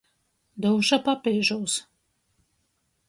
Dūša 0.65 0.99
papīžūs. 1.09 1.77